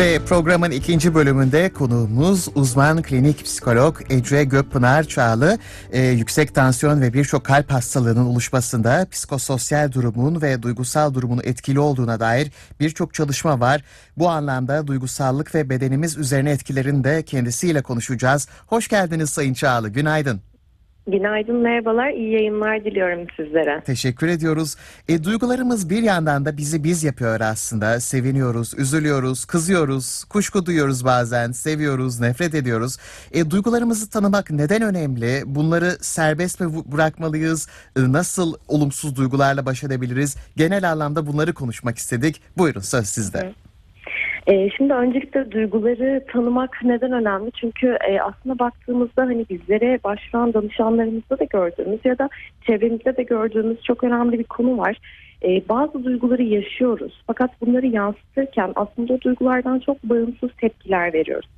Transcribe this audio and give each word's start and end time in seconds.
Ve 0.00 0.18
programın 0.24 0.70
ikinci 0.70 1.14
bölümünde 1.14 1.72
konuğumuz 1.72 2.48
uzman 2.54 3.02
klinik 3.02 3.44
psikolog 3.44 3.96
Ece 4.10 4.44
Gökpınar 4.44 5.04
Çağlı. 5.04 5.58
Ee, 5.92 6.02
yüksek 6.02 6.54
tansiyon 6.54 7.00
ve 7.00 7.12
birçok 7.12 7.44
kalp 7.44 7.72
hastalığının 7.72 8.26
oluşmasında 8.26 9.06
psikososyal 9.10 9.92
durumun 9.92 10.42
ve 10.42 10.62
duygusal 10.62 11.14
durumun 11.14 11.40
etkili 11.44 11.80
olduğuna 11.80 12.20
dair 12.20 12.50
birçok 12.80 13.14
çalışma 13.14 13.60
var. 13.60 13.84
Bu 14.16 14.28
anlamda 14.28 14.86
duygusallık 14.86 15.54
ve 15.54 15.70
bedenimiz 15.70 16.16
üzerine 16.16 16.50
etkilerini 16.50 17.04
de 17.04 17.22
kendisiyle 17.22 17.82
konuşacağız. 17.82 18.48
Hoş 18.66 18.88
geldiniz 18.88 19.30
Sayın 19.30 19.54
Çağlı, 19.54 19.88
günaydın. 19.88 20.49
Günaydın, 21.06 21.56
merhabalar. 21.56 22.10
İyi 22.10 22.32
yayınlar 22.32 22.84
diliyorum 22.84 23.26
sizlere. 23.36 23.82
Teşekkür 23.84 24.28
ediyoruz. 24.28 24.76
E, 25.08 25.24
duygularımız 25.24 25.90
bir 25.90 26.02
yandan 26.02 26.44
da 26.44 26.56
bizi 26.56 26.84
biz 26.84 27.04
yapıyor 27.04 27.40
aslında. 27.40 28.00
Seviniyoruz, 28.00 28.74
üzülüyoruz, 28.78 29.44
kızıyoruz, 29.44 30.24
kuşku 30.24 30.66
duyuyoruz 30.66 31.04
bazen, 31.04 31.52
seviyoruz, 31.52 32.20
nefret 32.20 32.54
ediyoruz. 32.54 32.98
E, 33.32 33.50
duygularımızı 33.50 34.10
tanımak 34.10 34.50
neden 34.50 34.82
önemli? 34.82 35.42
Bunları 35.46 35.96
serbest 36.00 36.60
mi 36.60 36.66
bırakmalıyız? 36.92 37.68
E, 37.96 38.12
nasıl 38.12 38.54
olumsuz 38.68 39.16
duygularla 39.16 39.66
baş 39.66 39.84
edebiliriz? 39.84 40.36
Genel 40.56 40.90
anlamda 40.90 41.26
bunları 41.26 41.54
konuşmak 41.54 41.98
istedik. 41.98 42.42
Buyurun 42.58 42.80
söz 42.80 43.06
sizde. 43.06 43.38
Hı. 43.38 43.69
E, 44.46 44.70
şimdi 44.70 44.92
öncelikle 44.94 45.50
duyguları 45.50 46.24
tanımak 46.32 46.78
neden 46.84 47.12
önemli? 47.12 47.50
Çünkü 47.52 47.98
e, 48.08 48.20
aslında 48.20 48.58
baktığımızda 48.58 49.22
hani 49.22 49.46
bizlere 49.50 49.98
başvuran 50.04 50.54
danışanlarımızda 50.54 51.38
da 51.38 51.44
gördüğümüz 51.44 52.00
ya 52.04 52.18
da 52.18 52.28
çevremizde 52.66 53.16
de 53.16 53.22
gördüğümüz 53.22 53.82
çok 53.82 54.04
önemli 54.04 54.38
bir 54.38 54.44
konu 54.44 54.78
var. 54.78 54.96
E, 55.42 55.68
bazı 55.68 56.04
duyguları 56.04 56.42
yaşıyoruz 56.42 57.22
fakat 57.26 57.60
bunları 57.60 57.86
yansıtırken 57.86 58.72
aslında 58.76 59.12
o 59.12 59.20
duygulardan 59.20 59.78
çok 59.78 60.04
bağımsız 60.04 60.50
tepkiler 60.60 61.12
veriyoruz. 61.12 61.48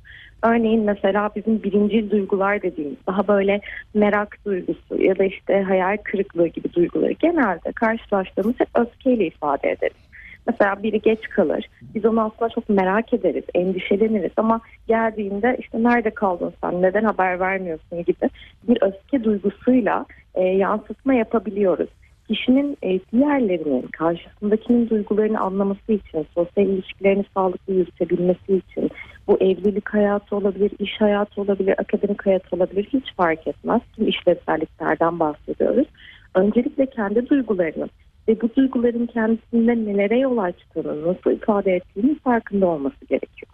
Örneğin 0.43 0.83
mesela 0.83 1.29
bizim 1.35 1.63
birinci 1.63 2.11
duygular 2.11 2.61
dediğimiz 2.61 2.97
daha 3.07 3.27
böyle 3.27 3.61
merak 3.93 4.37
duygusu 4.45 5.01
ya 5.03 5.17
da 5.17 5.23
işte 5.23 5.61
hayal 5.61 5.97
kırıklığı 6.03 6.47
gibi 6.47 6.73
duyguları 6.73 7.11
genelde 7.11 7.71
karşılaştığımız 7.71 8.55
hep 8.59 8.67
öfkeyle 8.75 9.25
ifade 9.25 9.71
ederiz. 9.71 10.02
Mesela 10.47 10.83
biri 10.83 11.01
geç 11.01 11.21
kalır. 11.21 11.65
Biz 11.95 12.05
onu 12.05 12.21
aslında 12.21 12.49
çok 12.49 12.69
merak 12.69 13.13
ederiz, 13.13 13.43
endişeleniriz 13.55 14.31
ama 14.37 14.61
geldiğinde 14.87 15.57
işte 15.59 15.83
nerede 15.83 16.09
kaldın 16.09 16.53
sen, 16.63 16.81
neden 16.81 17.03
haber 17.03 17.39
vermiyorsun 17.39 18.03
gibi 18.03 18.29
bir 18.67 18.77
öfke 18.81 19.23
duygusuyla 19.23 20.05
e, 20.35 20.43
yansıtma 20.43 21.13
yapabiliyoruz. 21.13 21.89
Kişinin 22.27 22.77
e, 22.83 22.99
diğerlerinin, 23.11 23.81
karşısındakinin 23.81 24.89
duygularını 24.89 25.39
anlaması 25.39 25.93
için, 25.93 26.27
sosyal 26.35 26.67
ilişkilerini 26.67 27.25
sağlıklı 27.33 27.73
yürütebilmesi 27.73 28.55
için, 28.55 28.91
bu 29.27 29.37
evlilik 29.37 29.89
hayatı 29.89 30.35
olabilir, 30.35 30.71
iş 30.79 31.01
hayatı 31.01 31.41
olabilir, 31.41 31.75
akademik 31.77 32.25
hayat 32.25 32.53
olabilir 32.53 32.87
hiç 32.93 33.13
fark 33.15 33.47
etmez. 33.47 33.81
Tüm 33.95 34.07
işlevselliklerden 34.07 35.19
bahsediyoruz. 35.19 35.87
Öncelikle 36.35 36.85
kendi 36.85 37.29
duygularının 37.29 37.89
ve 38.27 38.41
bu 38.41 38.55
duyguların 38.55 39.05
kendisinde 39.05 39.75
nelere 39.75 40.19
yol 40.19 40.37
açtığını, 40.37 41.07
nasıl 41.07 41.31
ifade 41.31 41.71
ettiğini 41.71 42.19
farkında 42.19 42.65
olması 42.67 43.05
gerekiyor. 43.09 43.51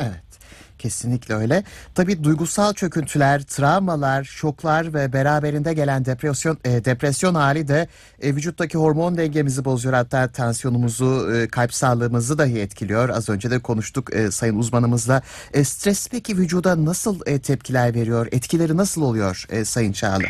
Evet. 0.00 0.28
Kesinlikle 0.78 1.34
öyle. 1.34 1.62
Tabii 1.94 2.24
duygusal 2.24 2.74
çöküntüler, 2.74 3.42
travmalar, 3.42 4.24
şoklar 4.24 4.94
ve 4.94 5.12
beraberinde 5.12 5.74
gelen 5.74 6.04
depresyon 6.04 6.58
e, 6.64 6.84
depresyon 6.84 7.34
hali 7.34 7.68
de 7.68 7.88
e, 8.22 8.34
vücuttaki 8.34 8.78
hormon 8.78 9.16
dengemizi 9.16 9.64
bozuyor. 9.64 9.94
Hatta 9.94 10.28
tansiyonumuzu, 10.28 11.32
e, 11.34 11.48
kalp 11.48 11.74
sağlığımızı 11.74 12.38
dahi 12.38 12.60
etkiliyor. 12.60 13.08
Az 13.08 13.28
önce 13.28 13.50
de 13.50 13.58
konuştuk 13.58 14.14
e, 14.14 14.30
sayın 14.30 14.58
uzmanımızla. 14.58 15.22
E, 15.54 15.64
stres 15.64 16.08
peki 16.08 16.36
vücuda 16.36 16.84
nasıl 16.84 17.20
e, 17.26 17.38
tepkiler 17.38 17.94
veriyor? 17.94 18.28
Etkileri 18.32 18.76
nasıl 18.76 19.02
oluyor 19.02 19.46
e, 19.50 19.64
sayın 19.64 19.92
Çağlı? 19.92 20.24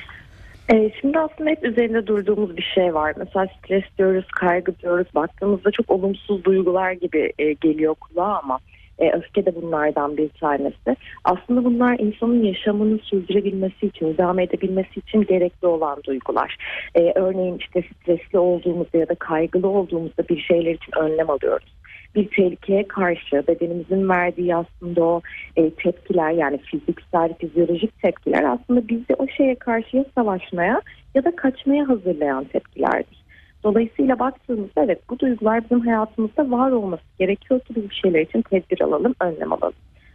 Ee, 0.73 0.91
şimdi 1.01 1.19
aslında 1.19 1.51
hep 1.51 1.65
üzerinde 1.65 2.07
durduğumuz 2.07 2.57
bir 2.57 2.71
şey 2.75 2.95
var. 2.95 3.15
Mesela 3.17 3.47
stres 3.59 3.85
diyoruz, 3.99 4.27
kaygı 4.41 4.79
diyoruz. 4.79 5.07
Baktığımızda 5.15 5.71
çok 5.71 5.91
olumsuz 5.91 6.45
duygular 6.45 6.93
gibi 6.93 7.33
e, 7.39 7.53
geliyor 7.53 7.95
kulağa 7.95 8.41
ama 8.45 8.59
e, 8.99 9.13
öfke 9.13 9.47
de 9.47 9.55
bunlardan 9.55 10.17
bir 10.17 10.29
tanesi. 10.29 10.97
Aslında 11.25 11.65
bunlar 11.65 11.99
insanın 11.99 12.43
yaşamını 12.43 12.99
sürdürebilmesi 12.99 13.87
için, 13.87 14.19
devam 14.19 14.39
edebilmesi 14.39 15.01
için 15.01 15.23
gerekli 15.23 15.67
olan 15.67 16.03
duygular. 16.05 16.57
E, 16.95 17.13
örneğin 17.15 17.59
işte 17.59 17.83
stresli 17.83 18.39
olduğumuzda 18.39 18.99
ya 18.99 19.09
da 19.09 19.15
kaygılı 19.15 19.69
olduğumuzda 19.69 20.29
bir 20.29 20.41
şeyler 20.41 20.75
için 20.75 20.93
önlem 20.99 21.31
alıyoruz 21.31 21.79
bir 22.15 22.29
tehlikeye 22.29 22.89
karşı 22.89 23.45
bedenimizin 23.49 24.09
verdiği 24.09 24.57
aslında 24.57 25.05
o 25.05 25.21
e, 25.57 25.71
tepkiler 25.71 26.31
yani 26.31 26.59
fiziksel, 26.59 27.35
fizyolojik 27.35 28.03
tepkiler 28.03 28.45
aslında 28.45 28.89
bizi 28.89 29.15
o 29.19 29.27
şeye 29.29 29.55
karşı 29.55 29.97
ya 29.97 30.05
savaşmaya 30.15 30.83
ya 31.15 31.25
da 31.25 31.37
kaçmaya 31.37 31.89
hazırlayan 31.89 32.45
tepkilerdir. 32.45 33.25
Dolayısıyla 33.65 34.19
baktığımızda 34.19 34.85
evet 34.85 35.01
bu 35.11 35.19
duygular 35.19 35.65
bizim 35.65 35.81
hayatımızda 35.81 36.51
var 36.51 36.71
olması 36.71 37.03
gerekiyor 37.19 37.61
ki 37.61 37.75
biz 37.77 37.91
bir 37.91 37.95
şeyler 37.95 38.21
için 38.21 38.43
tedbir 38.43 38.81
alalım, 38.81 39.15
önlem 39.21 39.53
alalım. 39.53 39.75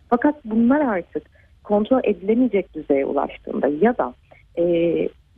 Fakat 0.09 0.35
bunlar 0.45 0.81
artık 0.81 1.23
kontrol 1.63 2.01
edilemeyecek 2.03 2.73
düzeye 2.73 3.05
ulaştığında 3.05 3.67
ya 3.67 3.97
da 3.97 4.13
e, 4.57 4.63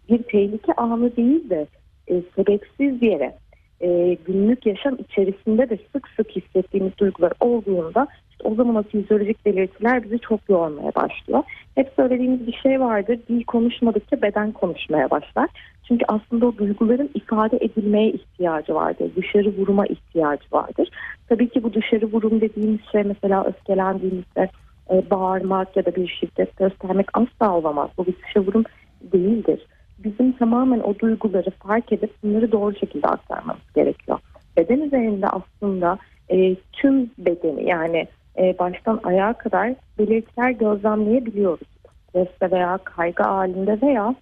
bir 0.10 0.24
tehlike 0.24 0.74
anı 0.74 1.16
değil 1.16 1.50
de 1.50 1.68
e, 2.08 2.22
sebepsiz 2.36 3.04
yere 3.04 3.36
e, 3.82 4.18
günlük 4.26 4.66
yaşam 4.66 4.96
içerisinde 4.96 5.70
de 5.70 5.78
sık 5.94 6.08
sık 6.08 6.30
hissettiğimiz 6.30 6.98
duygular 6.98 7.32
olduğunda 7.40 8.08
işte 8.32 8.48
o 8.48 8.56
zaman 8.56 8.76
o 8.76 8.84
fizyolojik 8.84 9.46
belirtiler 9.46 10.04
bizi 10.04 10.20
çok 10.20 10.40
yormaya 10.50 10.96
başlıyor. 10.96 11.44
Hep 11.76 11.92
söylediğimiz 11.96 12.48
bir 12.48 12.54
şey 12.54 12.80
vardır. 12.80 13.20
Dil 13.30 13.44
konuşmadıkça 13.44 14.22
beden 14.22 14.52
konuşmaya 14.52 15.10
başlar. 15.10 15.50
Çünkü 15.88 16.06
aslında 16.08 16.46
o 16.46 16.58
duyguların 16.58 17.10
ifade 17.14 17.58
edilmeye 17.58 18.12
ihtiyacı 18.12 18.76
vardır. 18.76 19.12
Dışarı 19.16 19.58
vuruma 19.58 19.86
ihtiyacı 19.86 20.46
vardır. 20.52 20.90
Tabii 21.30 21.50
ki 21.50 21.64
bu 21.64 21.74
dışarı 21.74 22.06
vurum 22.06 22.42
dediğimiz 22.42 22.80
şey 22.92 23.04
mesela 23.04 23.44
öfkelendiğimizde 23.44 24.50
e, 24.92 25.10
bağırmak 25.10 25.78
ya 25.78 25.86
da 25.86 25.96
bir 25.96 26.08
şiddet 26.08 26.58
göstermek 26.58 27.08
asla 27.14 27.58
olamaz. 27.58 27.90
Bu 27.98 28.06
bir 28.06 28.14
dışarı 28.14 28.48
vurum 28.48 28.64
değildir 29.02 29.60
bizim 30.04 30.32
tamamen 30.32 30.80
o 30.80 31.00
duyguları 31.00 31.50
fark 31.52 31.94
edip 31.94 32.12
bunları 32.24 32.52
doğru 32.52 32.76
şekilde 32.76 33.08
aktarmamız 33.08 33.74
gerekiyor. 33.76 34.20
Beden 34.58 34.82
üzerinde 34.82 35.28
aslında 35.28 35.98
e, 36.30 36.56
tüm 36.56 37.12
bedeni 37.18 37.70
yani 37.70 38.08
e, 38.38 38.60
baştan 38.60 39.00
ayağa 39.04 39.34
kadar 39.34 39.74
belirtiler 40.00 40.52
gözlemleyebiliyoruz. 40.52 41.68
Streste 42.10 42.52
veya 42.52 42.78
kaygı 42.78 43.24
halinde 43.24 43.82
veya 43.82 44.16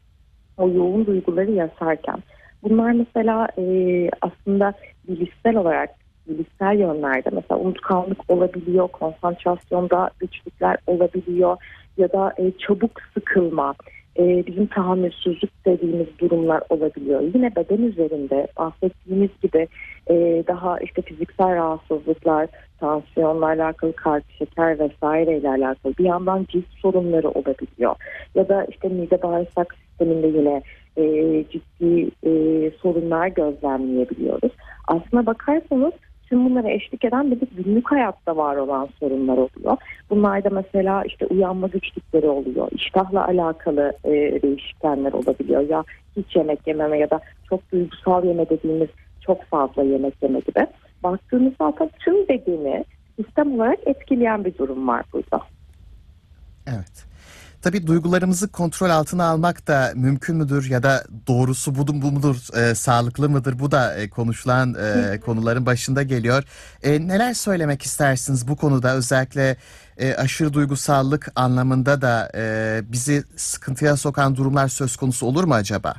o 0.57 0.69
yoğun 0.69 1.05
duyguları 1.05 1.51
yaşarken. 1.51 2.17
Bunlar 2.63 2.91
mesela 2.91 3.47
e, 3.57 3.63
aslında 4.21 4.73
bilişsel 5.07 5.55
olarak 5.55 5.89
bilişsel 6.27 6.79
yönlerde 6.79 7.29
mesela 7.33 7.59
unutkanlık 7.59 8.29
olabiliyor, 8.29 8.87
konsantrasyonda 8.87 10.09
güçlükler 10.19 10.77
olabiliyor 10.87 11.57
ya 11.97 12.11
da 12.11 12.33
e, 12.37 12.51
çabuk 12.57 13.01
sıkılma, 13.13 13.75
e, 14.19 14.43
bizim 14.47 14.67
tahammülsüzlük 14.67 15.65
dediğimiz 15.65 16.07
durumlar 16.19 16.61
olabiliyor. 16.69 17.21
Yine 17.35 17.55
beden 17.55 17.81
üzerinde 17.83 18.47
bahsettiğimiz 18.57 19.29
gibi 19.43 19.67
e, 20.09 20.43
daha 20.47 20.79
işte 20.79 21.01
fiziksel 21.01 21.55
rahatsızlıklar, 21.55 22.47
tansiyonla 22.79 23.45
alakalı 23.45 23.93
kalp, 23.93 24.23
şeker 24.31 24.79
vesaire 24.79 25.37
ile 25.37 25.49
alakalı 25.49 25.93
bir 25.99 26.05
yandan 26.05 26.45
cilt 26.49 26.65
sorunları 26.81 27.29
olabiliyor. 27.29 27.95
Ya 28.35 28.49
da 28.49 28.65
işte 28.65 28.89
mide 28.89 29.21
bağırsak 29.21 29.75
sisteminde 29.75 30.27
yine 30.27 30.61
e, 30.97 31.03
ciddi 31.51 32.11
e, 32.23 32.31
sorunlar 32.81 33.27
gözlemleyebiliyoruz. 33.27 34.51
Aslına 34.87 35.25
bakarsanız 35.25 35.93
tüm 36.29 36.45
bunlara 36.45 36.69
eşlik 36.69 37.05
eden 37.05 37.31
bir 37.31 37.41
de 37.41 37.45
günlük 37.51 37.91
hayatta 37.91 38.37
var 38.37 38.55
olan 38.55 38.89
sorunlar 38.99 39.37
oluyor. 39.37 39.77
Bunlarda 40.09 40.49
mesela 40.49 41.03
işte 41.03 41.25
uyanma 41.25 41.67
güçlükleri 41.67 42.27
oluyor. 42.27 42.67
İştahla 42.71 43.27
alakalı 43.27 43.93
e, 44.03 44.11
değişiklikler 44.41 45.13
olabiliyor. 45.13 45.69
Ya 45.69 45.83
hiç 46.15 46.35
yemek 46.35 46.67
yememe 46.67 46.97
ya 46.97 47.09
da 47.09 47.19
çok 47.49 47.71
duygusal 47.71 48.25
yeme 48.25 48.49
dediğimiz 48.49 48.89
çok 49.25 49.43
fazla 49.43 49.83
yemek 49.83 50.23
yeme 50.23 50.39
gibi. 50.39 50.67
Baktığımızda 51.03 51.55
zaten 51.71 51.89
tüm 51.99 52.27
bedeni 52.27 52.85
sistem 53.15 53.55
olarak 53.55 53.79
etkileyen 53.85 54.45
bir 54.45 54.57
durum 54.57 54.87
var 54.87 55.05
burada. 55.13 55.41
Evet. 56.67 57.12
Tabii 57.63 57.87
duygularımızı 57.87 58.51
kontrol 58.51 58.89
altına 58.89 59.25
almak 59.25 59.67
da 59.67 59.91
mümkün 59.95 60.35
müdür 60.35 60.69
ya 60.69 60.83
da 60.83 61.03
doğrusu 61.27 61.75
bu, 61.75 61.87
bu 61.87 62.11
mudur, 62.11 62.35
e, 62.57 62.75
sağlıklı 62.75 63.29
mıdır? 63.29 63.59
Bu 63.59 63.71
da 63.71 63.95
e, 63.95 64.09
konuşulan 64.09 64.73
e, 64.73 65.19
konuların 65.25 65.65
başında 65.65 66.03
geliyor. 66.03 66.43
E, 66.83 67.07
neler 67.07 67.33
söylemek 67.33 67.81
istersiniz 67.81 68.47
bu 68.47 68.55
konuda 68.55 68.95
özellikle 68.95 69.55
e, 69.97 70.13
aşırı 70.13 70.53
duygusallık 70.53 71.31
anlamında 71.35 72.01
da 72.01 72.31
e, 72.35 72.43
bizi 72.91 73.23
sıkıntıya 73.35 73.97
sokan 73.97 74.35
durumlar 74.35 74.67
söz 74.67 74.95
konusu 74.95 75.25
olur 75.25 75.43
mu 75.43 75.53
acaba? 75.53 75.93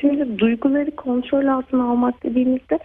Şimdi 0.00 0.38
duyguları 0.38 0.96
kontrol 0.96 1.46
altına 1.46 1.90
almak 1.90 2.22
dediğimizde 2.24 2.78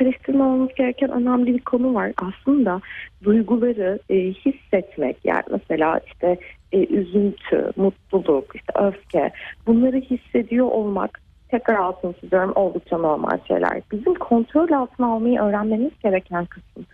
karıştırmamamız 0.00 0.74
gereken 0.74 1.10
önemli 1.10 1.54
bir 1.54 1.60
konu 1.60 1.94
var. 1.94 2.12
Aslında 2.16 2.80
duyguları 3.24 3.98
e, 4.10 4.16
hissetmek 4.16 5.16
yani 5.24 5.42
mesela 5.50 6.00
işte 6.06 6.38
e, 6.72 6.86
üzüntü, 6.86 7.70
mutluluk, 7.76 8.56
işte 8.56 8.72
öfke 8.78 9.30
bunları 9.66 9.96
hissediyor 9.96 10.66
olmak 10.66 11.20
tekrar 11.48 11.74
altını 11.74 12.12
çiziyorum 12.12 12.52
oldukça 12.54 12.98
normal 12.98 13.38
şeyler. 13.48 13.82
Bizim 13.92 14.14
kontrol 14.14 14.70
altına 14.70 15.12
almayı 15.12 15.40
öğrenmemiz 15.40 15.92
gereken 16.02 16.44
kısım. 16.44 16.86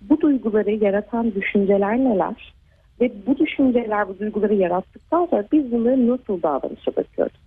Bu 0.00 0.20
duyguları 0.20 0.70
yaratan 0.70 1.34
düşünceler 1.34 1.98
neler? 1.98 2.54
Ve 3.00 3.12
bu 3.26 3.38
düşünceler 3.38 4.08
bu 4.08 4.18
duyguları 4.18 4.54
yarattıktan 4.54 5.26
sonra 5.26 5.44
biz 5.52 5.72
bunları 5.72 6.08
nasıl 6.08 6.42
davranışa 6.42 6.96
bakıyoruz? 6.96 7.40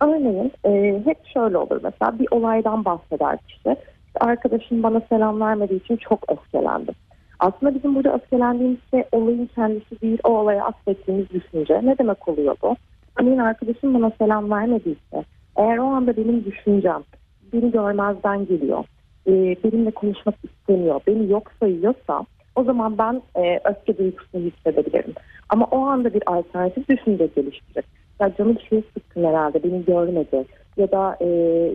Örneğin 0.00 0.52
e, 0.64 1.02
hep 1.04 1.26
şöyle 1.34 1.58
olur 1.58 1.80
mesela 1.82 2.18
bir 2.18 2.26
olaydan 2.30 2.84
bahseder 2.84 3.38
kişi. 3.38 3.56
İşte 3.56 3.76
arkadaşım 4.20 4.82
bana 4.82 5.00
selam 5.08 5.40
vermediği 5.40 5.80
için 5.80 5.96
çok 5.96 6.32
öfkelendim. 6.32 6.94
Aslında 7.38 7.74
bizim 7.74 7.94
burada 7.94 8.14
öfkelendiğimiz 8.14 8.78
şey 8.90 9.04
olayın 9.12 9.50
kendisi 9.54 10.00
değil 10.00 10.18
o 10.24 10.28
olaya 10.28 10.64
atfettiğimiz 10.64 11.30
düşünce. 11.30 11.80
Ne 11.84 11.98
demek 11.98 12.28
oluyor 12.28 12.56
bu? 12.62 12.76
Örneğin 13.20 13.38
arkadaşım 13.38 13.94
bana 13.94 14.12
selam 14.18 14.50
vermediyse 14.50 15.24
eğer 15.56 15.78
o 15.78 15.84
anda 15.84 16.16
benim 16.16 16.44
düşüncem 16.44 17.02
beni 17.52 17.70
görmezden 17.70 18.46
geliyor, 18.46 18.84
e, 19.26 19.32
benimle 19.64 19.90
konuşmak 19.90 20.34
istemiyor, 20.44 21.00
beni 21.06 21.30
yok 21.30 21.52
sayıyorsa 21.60 22.26
o 22.54 22.64
zaman 22.64 22.98
ben 22.98 23.22
e, 23.36 23.60
öfke 23.64 23.98
duygusunu 23.98 24.42
hissedebilirim. 24.42 25.14
Ama 25.48 25.66
o 25.66 25.78
anda 25.78 26.14
bir 26.14 26.22
alternatif 26.26 26.88
düşünce 26.88 27.26
geliştirip 27.26 27.84
ya 28.20 28.34
canım 28.38 28.58
şey 28.68 28.82
sıkkın 28.94 29.24
herhalde 29.24 29.62
beni 29.62 29.84
görmedi 29.84 30.44
ya 30.76 30.92
da 30.92 31.16
e, 31.20 31.28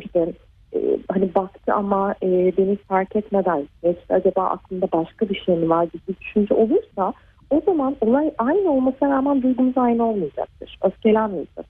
işte 0.05 0.33
e, 0.75 0.97
hani 1.12 1.35
baktı 1.35 1.73
ama 1.73 2.15
e, 2.23 2.27
beni 2.57 2.75
fark 2.75 3.15
etmeden 3.15 3.68
işte 3.83 4.15
acaba 4.15 4.44
aklında 4.44 4.88
başka 4.94 5.29
bir 5.29 5.35
şey 5.45 5.56
mi 5.56 5.69
var 5.69 5.83
gibi 5.83 6.19
düşünce 6.19 6.53
olursa 6.53 7.13
o 7.50 7.62
zaman 7.65 7.95
olay 8.01 8.31
aynı 8.38 8.71
olmasına 8.71 9.09
rağmen 9.09 9.41
duygumuz 9.41 9.77
aynı 9.77 10.09
olmayacaktır. 10.09 10.79
Öfkelenmeyeceğiz. 10.83 11.68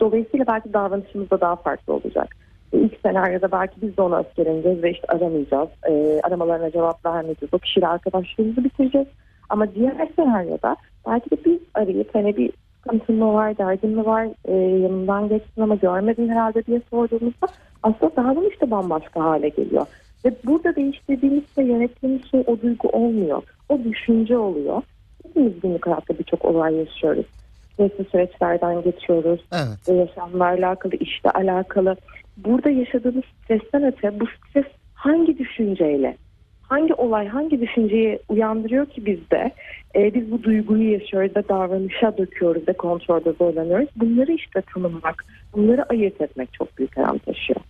Dolayısıyla 0.00 0.46
belki 0.46 0.72
davranışımız 0.72 1.30
da 1.30 1.40
daha 1.40 1.56
farklı 1.56 1.92
olacak. 1.92 2.36
E, 2.72 2.78
İlk 2.78 3.00
senaryoda 3.02 3.52
belki 3.52 3.82
biz 3.82 3.96
de 3.96 4.02
ona 4.02 4.18
öfkeleneceğiz 4.18 4.82
ve 4.82 4.90
işte 4.90 5.06
aramayacağız. 5.08 5.68
E, 5.88 6.20
aramalarına 6.22 6.70
cevap 6.70 7.06
vermeyeceğiz. 7.06 7.54
O 7.54 7.58
kişiyle 7.58 7.88
arkadaşlığımızı 7.88 8.64
bitireceğiz. 8.64 9.08
Ama 9.48 9.74
diğer 9.74 10.08
senaryoda 10.16 10.76
belki 11.06 11.30
de 11.30 11.36
biz 11.44 11.58
arayıp 11.74 12.14
hani 12.14 12.36
bir 12.36 12.50
sıkıntın 12.76 13.16
mı 13.16 13.34
var, 13.34 13.58
derdin 13.58 13.90
mi 13.90 14.06
var, 14.06 14.28
e, 14.44 14.54
yanından 14.54 15.28
geçtin 15.28 15.62
ama 15.62 15.74
görmedin 15.74 16.28
herhalde 16.28 16.66
diye 16.66 16.80
sorduğumuzda 16.90 17.46
aslında 17.82 18.16
davranış 18.16 18.60
da 18.60 18.70
bambaşka 18.70 19.24
hale 19.24 19.48
geliyor. 19.48 19.86
Ve 20.24 20.34
burada 20.44 20.76
değiştirdiğimiz 20.76 21.42
ve 21.58 21.64
yönettiğimiz 21.64 22.30
şey 22.30 22.44
o 22.46 22.60
duygu 22.60 22.88
olmuyor. 22.88 23.42
O 23.68 23.78
düşünce 23.84 24.38
oluyor. 24.38 24.82
Hepimiz 25.24 25.60
günlük 25.60 25.86
hayatta 25.86 26.18
birçok 26.18 26.44
olay 26.44 26.74
yaşıyoruz. 26.74 27.26
Stresli 27.72 28.04
süreçlerden 28.04 28.82
geçiyoruz. 28.82 29.40
Evet. 29.52 29.88
Ve 29.88 29.92
yaşamla 29.92 30.44
alakalı, 30.44 30.94
işle 30.94 31.30
alakalı. 31.30 31.96
Burada 32.36 32.70
yaşadığımız 32.70 33.24
stresten 33.44 33.84
öte 33.84 34.20
bu 34.20 34.26
stres 34.26 34.66
hangi 34.94 35.38
düşünceyle, 35.38 36.16
hangi 36.62 36.94
olay, 36.94 37.28
hangi 37.28 37.60
düşünceyi 37.60 38.18
uyandırıyor 38.28 38.86
ki 38.86 39.06
bizde? 39.06 39.52
Ee, 39.96 40.14
biz 40.14 40.30
bu 40.30 40.42
duyguyu 40.42 40.92
yaşıyoruz 40.92 41.36
ve 41.36 41.48
davranışa 41.48 42.18
döküyoruz 42.18 42.68
ve 42.68 42.72
kontrolde 42.72 43.32
zorlanıyoruz. 43.32 43.88
Bunları 43.96 44.32
işte 44.32 44.62
tanımlamak, 44.74 45.24
bunları 45.52 45.84
ayırt 45.90 46.20
etmek 46.20 46.52
çok 46.52 46.78
büyük 46.78 46.98
önem 46.98 47.18
taşıyor. 47.18 47.60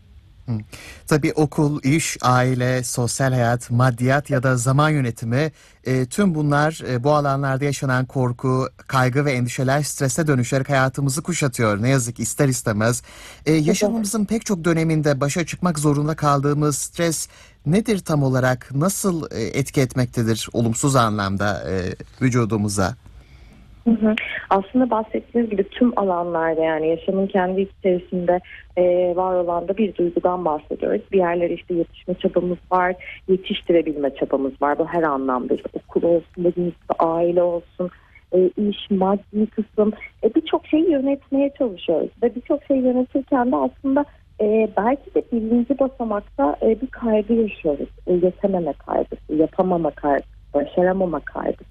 Tabii 1.06 1.32
okul, 1.32 1.80
iş, 1.82 2.16
aile, 2.22 2.84
sosyal 2.84 3.32
hayat, 3.32 3.70
maddiyat 3.70 4.30
ya 4.30 4.42
da 4.42 4.56
zaman 4.56 4.90
yönetimi 4.90 5.52
e, 5.84 6.06
tüm 6.06 6.34
bunlar 6.34 6.82
e, 6.88 7.04
bu 7.04 7.12
alanlarda 7.12 7.64
yaşanan 7.64 8.06
korku, 8.06 8.68
kaygı 8.76 9.24
ve 9.24 9.32
endişeler 9.32 9.82
strese 9.82 10.26
dönüşerek 10.26 10.68
hayatımızı 10.68 11.22
kuşatıyor. 11.22 11.82
Ne 11.82 11.88
yazık 11.88 12.20
ister 12.20 12.48
istemez. 12.48 13.02
E, 13.46 13.52
yaşamımızın 13.52 14.24
pek 14.24 14.46
çok 14.46 14.64
döneminde 14.64 15.20
başa 15.20 15.46
çıkmak 15.46 15.78
zorunda 15.78 16.16
kaldığımız 16.16 16.78
stres 16.78 17.28
nedir 17.66 17.98
tam 17.98 18.22
olarak? 18.22 18.74
Nasıl 18.74 19.30
e, 19.30 19.42
etki 19.42 19.80
etmektedir 19.80 20.48
olumsuz 20.52 20.96
anlamda 20.96 21.70
e, 21.70 21.94
vücudumuza? 22.22 22.96
Aslında 24.50 24.90
bahsettiğiniz 24.90 25.50
gibi 25.50 25.64
tüm 25.64 25.98
alanlarda 25.98 26.64
yani 26.64 26.88
yaşamın 26.88 27.26
kendi 27.26 27.60
içerisinde 27.60 28.40
e, 28.76 28.82
var 29.16 29.34
olan 29.34 29.68
da 29.68 29.76
bir 29.76 29.94
duygudan 29.94 30.44
bahsediyoruz. 30.44 31.02
Bir 31.12 31.18
yerlere 31.18 31.54
işte 31.54 31.74
yetişme 31.74 32.14
çabamız 32.14 32.58
var, 32.72 32.94
yetiştirebilme 33.28 34.14
çabamız 34.14 34.62
var. 34.62 34.78
Bu 34.78 34.86
her 34.86 35.02
anlamda 35.02 35.54
işte 35.54 35.68
okul 35.72 36.02
olsun, 36.02 36.44
dediğimiz 36.44 36.74
gibi 36.74 36.98
aile 36.98 37.42
olsun, 37.42 37.90
e, 38.32 38.50
iş, 38.68 38.90
maddi 38.90 39.46
kısım. 39.46 39.92
E, 40.24 40.34
birçok 40.34 40.66
şeyi 40.66 40.90
yönetmeye 40.90 41.50
çalışıyoruz. 41.58 42.10
Ve 42.22 42.34
birçok 42.34 42.64
şeyi 42.64 42.82
yönetirken 42.82 43.52
de 43.52 43.56
aslında 43.56 44.04
belki 44.76 45.14
de 45.14 45.22
birinci 45.32 45.78
basamakta 45.78 46.56
bir 46.62 46.86
kaygı 46.86 47.34
yaşıyoruz. 47.34 47.88
E, 48.06 48.12
yetememe 48.12 48.72
kaygısı, 48.72 49.34
yapamama 49.34 49.90
kaygısı, 49.90 50.28
başaramama 50.54 51.20
kaygısı. 51.20 51.61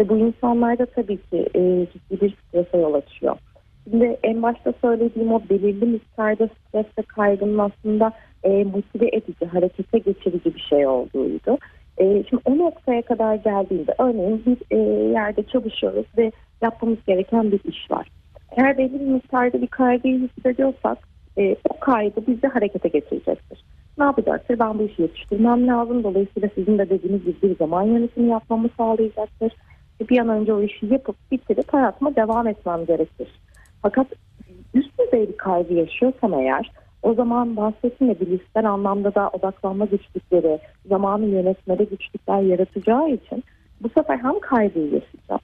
Ve 0.00 0.08
bu 0.08 0.16
insanlarda 0.16 0.86
tabii 0.86 1.16
ki 1.16 1.48
e, 1.54 1.86
ciddi 1.92 2.20
bir 2.20 2.36
strese 2.36 2.78
yol 2.78 2.94
açıyor. 2.94 3.36
Şimdi 3.84 4.18
en 4.22 4.42
başta 4.42 4.72
söylediğim 4.80 5.32
o 5.32 5.40
belirli 5.50 5.84
miktarda 5.84 6.48
stres 6.48 6.86
ve 6.98 7.02
kaygının 7.02 7.58
aslında 7.58 8.12
e, 8.42 8.64
motive 8.64 9.08
edici, 9.12 9.46
harekete 9.46 9.98
geçirici 9.98 10.54
bir 10.54 10.66
şey 10.70 10.86
olduğuydu. 10.86 11.58
E, 11.98 12.24
şimdi 12.28 12.42
o 12.44 12.58
noktaya 12.58 13.02
kadar 13.02 13.34
geldiğinde 13.34 13.94
örneğin 13.98 14.42
bir 14.46 14.76
e, 14.76 14.78
yerde 15.12 15.42
çalışıyoruz 15.42 16.06
ve 16.18 16.32
yapmamız 16.62 16.98
gereken 17.06 17.52
bir 17.52 17.60
iş 17.64 17.90
var. 17.90 18.08
Eğer 18.56 18.78
belli 18.78 19.00
bir 19.00 19.06
miktarda 19.06 19.62
bir 19.62 19.66
kaygıyı 19.66 20.28
hissediyorsak 20.28 20.98
e, 21.38 21.56
o 21.70 21.80
kaygı 21.80 22.26
bizi 22.26 22.46
harekete 22.46 22.88
geçirecektir. 22.88 23.64
Ne 23.98 24.04
yapacaktır? 24.04 24.58
Ben 24.58 24.78
bu 24.78 24.82
işi 24.82 25.02
yetiştirmem 25.02 25.66
lazım. 25.66 26.04
Dolayısıyla 26.04 26.48
sizin 26.54 26.78
de 26.78 26.90
dediğiniz 26.90 27.24
gibi 27.24 27.36
bir 27.42 27.56
zaman 27.56 27.82
yönetimi 27.82 28.28
yapmamı 28.28 28.68
sağlayacaktır 28.76 29.52
bir 30.08 30.18
an 30.18 30.28
önce 30.28 30.54
o 30.54 30.62
işi 30.62 30.86
yapıp 30.86 31.16
bitirip 31.30 31.72
hayatıma 31.72 32.16
devam 32.16 32.46
etmem 32.46 32.86
gerekir. 32.86 33.40
Fakat 33.82 34.06
üst 34.74 34.98
düzey 34.98 35.28
bir 35.28 35.36
kaygı 35.36 35.74
yaşıyorsam 35.74 36.34
eğer 36.34 36.72
o 37.02 37.14
zaman 37.14 37.56
bahsettiğim 37.56 38.12
ya 38.12 38.20
bilişsel 38.20 38.70
anlamda 38.70 39.14
da 39.14 39.28
odaklanma 39.28 39.84
güçlükleri, 39.84 40.58
zamanı 40.88 41.26
yönetmede 41.26 41.84
güçlükler 41.84 42.40
yaratacağı 42.42 43.10
için 43.10 43.44
bu 43.82 43.88
sefer 43.88 44.18
hem 44.18 44.40
kaygıyı 44.40 44.84
yaşayacağım 44.84 45.40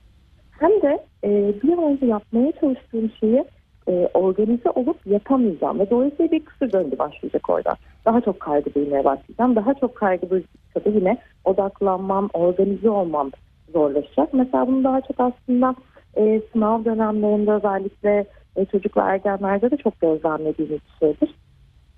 hem 0.58 0.82
de 0.82 1.04
e, 1.24 1.54
bir 1.62 1.72
an 1.72 1.84
önce 1.84 2.06
yapmaya 2.06 2.52
çalıştığım 2.60 3.10
şeyi 3.20 3.44
e, 3.88 4.08
organize 4.14 4.70
olup 4.70 5.06
yapamayacağım 5.06 5.78
ve 5.78 5.90
dolayısıyla 5.90 6.32
bir 6.32 6.44
kısır 6.44 6.72
döngü 6.72 6.98
başlayacak 6.98 7.50
orada. 7.50 7.76
Daha 8.04 8.20
çok 8.20 8.40
kaygı 8.40 8.74
duymaya 8.74 9.04
başlayacağım. 9.04 9.56
Daha 9.56 9.74
çok 9.74 9.96
kaygı 9.96 10.30
duydukça 10.30 10.84
da 10.84 10.90
yine 10.90 11.18
odaklanmam, 11.44 12.28
organize 12.32 12.90
olmam 12.90 13.30
zorlaşacak. 13.76 14.34
Mesela 14.34 14.66
bunu 14.66 14.84
daha 14.84 15.00
çok 15.00 15.20
aslında 15.20 15.74
e, 16.16 16.40
sınav 16.52 16.84
dönemlerinde 16.84 17.52
özellikle 17.52 18.24
e, 18.56 18.64
çocuk 18.64 18.96
ergenlerde 18.96 19.70
de 19.70 19.76
çok 19.76 20.00
gözlemlediğimiz 20.00 20.80
bir 20.80 20.98
şeydir. 21.00 21.34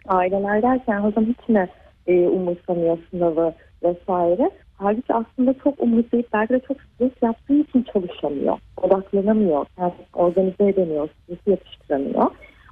Aileler 0.08 0.62
derken 0.62 1.00
hocam 1.00 1.24
hiç 1.26 1.48
mi 1.48 1.68
e, 2.06 2.28
umursamıyor 2.28 2.98
sınavı 3.10 3.52
vesaire. 3.82 4.50
Halbuki 4.78 5.14
aslında 5.14 5.54
çok 5.64 5.80
umursayıp 5.80 6.32
belki 6.32 6.54
de 6.54 6.60
çok 6.60 6.76
stres 6.80 7.12
yaptığı 7.22 7.54
için 7.54 7.82
çalışamıyor. 7.92 8.58
Odaklanamıyor, 8.82 9.66
kendini 9.76 10.06
organize 10.14 10.68
edemiyor, 10.68 11.08
stresi 11.08 11.50
yatıştıramıyor. 11.50 12.26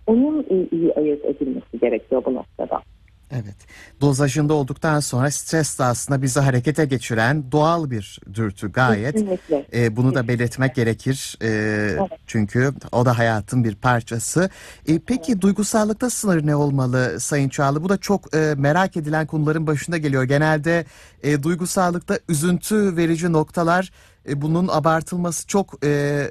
Onun 0.07 0.47
e, 0.51 0.77
iyi 0.77 0.95
ayırt 0.95 1.25
edilmesi 1.25 1.79
gerekiyor 1.81 2.23
bu 2.25 2.35
noktada. 2.35 2.81
Evet. 3.31 3.57
Dozajında 4.01 4.55
olduktan 4.55 5.01
sonra 5.01 5.31
stres 5.31 5.79
de 5.79 5.85
aslında 5.85 6.23
bizi 6.23 6.41
harekete 6.41 6.85
geçiren 6.85 7.53
doğal 7.53 7.91
bir 7.91 8.21
dürtü 8.35 8.73
gayet. 8.73 9.13
Kesinlikle. 9.13 9.67
E, 9.75 9.97
bunu 9.97 10.15
da 10.15 10.29
belirtmek 10.29 10.75
gerekir. 10.75 11.39
E, 11.43 11.99
Çünkü 12.27 12.73
o 12.93 13.07
da 13.07 13.19
hayatın 13.19 13.65
bir 13.65 13.75
parçası. 13.75 14.51
E, 14.89 14.99
peki 14.99 15.41
duygusallıkta 15.41 16.11
sınır 16.11 16.47
ne 16.47 16.57
olmalı 16.57 17.21
Sayın 17.21 17.49
Çağlı? 17.49 17.83
Bu 17.83 17.89
da 17.89 17.97
çok 17.97 18.35
e, 18.35 18.55
merak 18.57 18.97
edilen 18.97 19.27
konuların 19.27 19.67
başında 19.67 19.99
geliyor. 19.99 20.25
Genelde 20.25 20.85
e, 21.23 21.43
duygusallıkta 21.43 22.19
üzüntü 22.29 22.97
verici 22.97 23.33
noktalar 23.33 23.93
e, 24.29 24.43
bunun 24.43 24.69
abartılması 24.69 25.47
çok 25.47 25.85
e, 25.85 26.31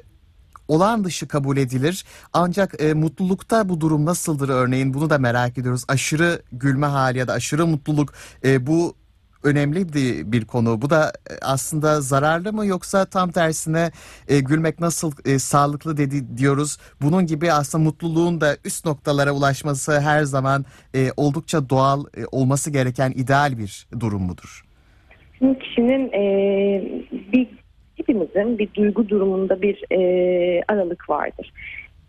olağan 0.68 1.04
dışı 1.04 1.28
kabul 1.28 1.56
edilir. 1.56 2.04
Ancak 2.32 2.82
e, 2.82 2.94
mutlulukta 2.94 3.68
bu 3.68 3.80
durum 3.80 4.04
nasıldır 4.04 4.48
örneğin 4.48 4.94
bunu 4.94 5.10
da 5.10 5.18
merak 5.18 5.58
ediyoruz. 5.58 5.84
Aşırı 5.88 6.42
gülme 6.52 6.86
hali 6.86 7.18
ya 7.18 7.28
da 7.28 7.32
aşırı 7.32 7.66
mutluluk 7.66 8.12
e, 8.44 8.66
bu 8.66 8.94
önemli 9.46 9.92
bir, 10.32 10.44
konu. 10.44 10.82
Bu 10.82 10.90
da 10.90 11.12
e, 11.30 11.34
aslında 11.42 12.00
zararlı 12.00 12.52
mı 12.52 12.66
yoksa 12.66 13.04
tam 13.04 13.30
tersine 13.30 13.90
e, 14.28 14.40
gülmek 14.40 14.80
nasıl 14.80 15.12
e, 15.24 15.38
sağlıklı 15.38 15.96
dedi 15.96 16.38
diyoruz. 16.38 16.78
Bunun 17.02 17.26
gibi 17.26 17.52
aslında 17.52 17.84
mutluluğun 17.84 18.40
da 18.40 18.56
üst 18.64 18.84
noktalara 18.84 19.32
ulaşması 19.32 20.00
her 20.00 20.22
zaman 20.22 20.64
e, 20.94 21.10
oldukça 21.16 21.70
doğal 21.70 22.04
e, 22.16 22.26
olması 22.32 22.70
gereken 22.70 23.10
ideal 23.10 23.58
bir 23.58 23.86
durum 24.00 24.22
mudur? 24.22 24.64
Şimdi 25.38 25.58
kişinin 25.58 26.12
e, 26.12 26.22
bir 27.32 27.48
hepimizin 27.96 28.58
bir 28.58 28.74
duygu 28.74 29.08
durumunda 29.08 29.62
bir 29.62 29.84
e, 29.92 30.62
aralık 30.68 31.10
vardır. 31.10 31.52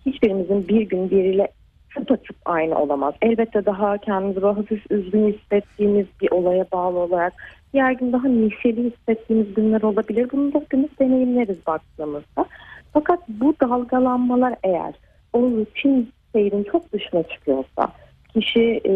Hiçbirimizin 0.06 0.68
bir 0.68 0.82
gün 0.82 1.10
biriyle 1.10 1.48
tıpatıp 1.96 2.36
aynı 2.46 2.82
olamaz. 2.82 3.14
Elbette 3.22 3.66
daha 3.66 3.98
kendimizi 3.98 4.42
böyle 4.42 4.56
hafif 4.56 4.92
üzgün 4.92 5.34
hissettiğimiz 5.34 6.06
bir 6.22 6.32
olaya 6.32 6.66
bağlı 6.72 7.00
olarak 7.00 7.34
diğer 7.74 7.92
gün 7.92 8.14
daha 8.14 8.28
neşeli 8.28 8.92
hissettiğimiz 8.92 9.54
günler 9.54 9.82
olabilir. 9.82 10.28
Bunu 10.32 10.54
da 10.54 10.60
hepimiz 10.60 10.90
deneyimleriz 11.00 11.68
baktığımızda. 11.68 12.46
Fakat 12.94 13.20
bu 13.30 13.56
dalgalanmalar 13.62 14.56
eğer 14.64 14.94
o 15.34 15.42
rutin 15.42 16.12
seyrin 16.34 16.64
çok 16.64 16.94
dışına 16.94 17.24
çıkıyorsa 17.24 17.88
kişi 18.34 18.82
e, 18.86 18.94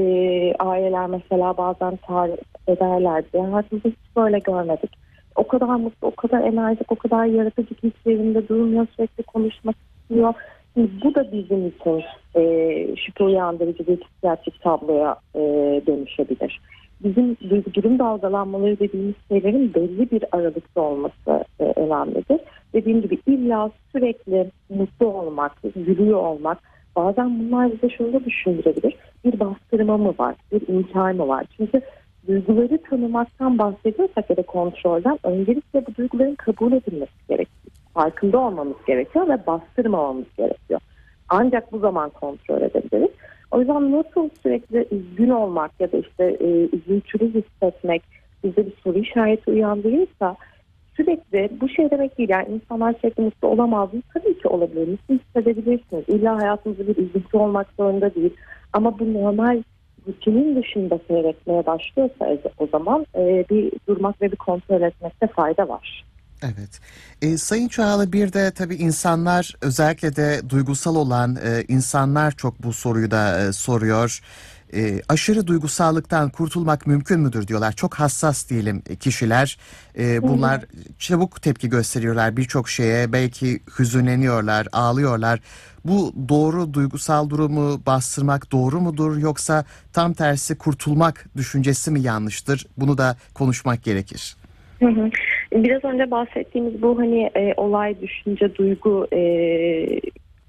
aileler 0.60 1.08
mesela 1.08 1.58
bazen 1.58 1.96
tarif 1.96 2.40
ederler 2.68 3.24
diye 3.34 3.44
hayatımızda 3.44 3.90
hiç 3.90 4.16
böyle 4.16 4.40
görmedik. 4.40 5.01
O 5.36 5.48
kadar 5.48 5.76
mutlu, 5.76 6.08
o 6.08 6.16
kadar 6.16 6.42
enerjik, 6.42 6.92
o 6.92 6.96
kadar 6.96 7.26
yaratıcı 7.26 7.76
ki 7.76 7.92
hiç 8.06 8.50
durmuyor, 8.50 8.88
sürekli 8.96 9.24
konuşmak 9.24 9.76
istiyor. 9.76 10.34
Şimdi 10.74 10.90
bu 11.04 11.16
da 11.16 11.32
bizim 11.32 11.68
için 11.68 12.04
e, 12.36 12.96
şüphe 12.96 13.24
uyandırıcı 13.24 13.88
bir 13.88 14.00
psikiyatrik 14.00 14.62
tabloya 14.62 15.16
e, 15.36 15.40
dönüşebilir. 15.88 16.62
Bizim 17.04 17.38
duygu 17.50 17.74
durum 17.74 18.00
dalgalanmaları 18.00 18.80
dediğimiz 18.80 19.16
şeylerin 19.28 19.74
belli 19.74 20.12
bir 20.12 20.24
aralıkta 20.32 20.82
olması 20.82 21.46
e, 21.60 21.64
önemlidir. 21.64 22.40
Dediğim 22.74 23.02
gibi 23.02 23.20
illa 23.28 23.72
sürekli 23.92 24.52
mutlu 24.70 25.06
olmak, 25.06 25.52
gülüyor 25.76 26.24
olmak 26.24 26.58
bazen 26.96 27.40
bunlar 27.40 27.72
bize 27.72 27.90
şunu 27.90 28.14
da 28.14 28.26
düşündürebilir. 28.26 28.96
Bir 29.26 29.40
bastırma 29.40 29.98
mı 29.98 30.14
var, 30.20 30.36
bir 30.52 30.68
inkar 30.68 31.12
mı 31.12 31.28
var? 31.28 31.46
Çünkü 31.58 31.82
duyguları 32.28 32.82
tanımaktan 32.90 33.58
bahsediyorsak 33.58 34.30
ya 34.30 34.38
da 34.38 34.42
kontrolden 34.42 35.20
öncelikle 35.24 35.86
bu 35.88 35.96
duyguların 35.96 36.36
kabul 36.36 36.72
edilmesi 36.72 37.28
gerekiyor. 37.30 37.74
Farkında 37.94 38.40
olmamız 38.40 38.78
gerekiyor 38.88 39.30
ve 39.30 39.48
bastırmamamız 39.48 40.26
gerekiyor. 40.38 40.80
Ancak 41.30 41.72
bu 41.72 41.80
zaman 41.80 42.10
kontrol 42.10 42.62
edebiliriz. 42.62 43.12
O 43.52 43.60
yüzden 43.60 43.92
nasıl 43.92 44.30
sürekli 44.44 44.88
üzgün 44.92 45.30
olmak 45.30 45.72
ya 45.80 45.92
da 45.92 45.98
işte 45.98 46.38
e, 46.40 46.48
üzüntülü 46.76 47.34
hissetmek 47.34 48.04
bize 48.44 48.66
bir 48.66 48.74
soru 48.84 49.00
işareti 49.00 49.52
uyandırırsa 49.52 50.36
sürekli 50.96 51.50
bu 51.62 51.70
şey 51.70 51.92
demek 51.92 52.18
değil. 52.18 52.30
Yani 52.30 52.48
insanlar 52.50 52.94
sürekli 52.94 53.24
mutlu 53.24 53.48
olamaz 53.48 53.94
mı? 53.94 54.02
Tabii 54.14 54.38
ki 54.38 54.48
olabilir. 54.48 54.88
Mutlu 54.88 55.16
hissedebilirsiniz. 55.16 56.04
İlla 56.08 56.38
hayatınızda 56.38 56.88
bir 56.88 56.98
üzüntü 56.98 57.38
olmak 57.38 57.68
zorunda 57.78 58.16
değil. 58.16 58.34
Ama 58.74 59.00
bu 59.00 59.14
normal 59.14 59.64
rutinin 60.08 60.62
dışında 60.62 61.00
seyretmeye 61.08 61.66
başlıyorsa 61.66 62.38
o 62.58 62.68
zaman 62.68 63.06
e, 63.16 63.46
bir 63.50 63.72
durmak 63.88 64.22
ve 64.22 64.32
bir 64.32 64.38
kontrol 64.38 64.82
etmekte 64.82 65.28
fayda 65.28 65.70
var. 65.70 66.06
Evet. 66.44 66.82
E, 67.22 67.38
Sayın 67.38 67.68
Çağlı 67.68 68.14
bir 68.14 68.34
de 68.34 68.52
tabii 68.52 68.76
insanlar 68.76 69.56
özellikle 69.62 70.16
de 70.16 70.50
duygusal 70.50 70.96
olan 70.96 71.36
e, 71.36 71.64
insanlar 71.68 72.32
çok 72.32 72.64
bu 72.64 72.74
soruyu 72.74 73.12
da 73.12 73.42
e, 73.42 73.54
soruyor. 73.54 74.22
E, 74.74 75.02
aşırı 75.10 75.48
duygusallıktan 75.48 76.30
kurtulmak 76.30 76.88
mümkün 76.88 77.20
müdür 77.20 77.48
diyorlar. 77.48 77.72
Çok 77.72 77.94
hassas 77.94 78.50
diyelim 78.50 78.82
kişiler. 79.00 79.58
E, 79.98 80.22
bunlar 80.22 80.62
çabuk 81.00 81.42
tepki 81.42 81.70
gösteriyorlar 81.70 82.38
birçok 82.38 82.70
şeye. 82.70 83.14
Belki 83.14 83.60
hüzünleniyorlar, 83.80 84.68
ağlıyorlar. 84.72 85.40
Bu 85.86 86.14
doğru 86.30 86.74
duygusal 86.74 87.30
durumu 87.30 87.82
bastırmak 87.86 88.52
doğru 88.52 88.82
mudur 88.82 89.18
yoksa 89.18 89.66
tam 89.94 90.14
tersi 90.14 90.58
kurtulmak 90.58 91.26
düşüncesi 91.38 91.92
mi 91.92 92.02
yanlıştır? 92.02 92.66
Bunu 92.78 92.98
da 92.98 93.16
konuşmak 93.34 93.84
gerekir. 93.84 94.36
Hı 94.80 94.88
hı. 94.88 95.10
Biraz 95.54 95.84
önce 95.84 96.12
bahsettiğimiz 96.12 96.82
bu 96.82 97.00
hani 97.00 97.32
e, 97.36 97.54
olay, 97.58 98.02
düşünce, 98.02 98.56
duygu 98.56 99.08
e, 99.14 99.20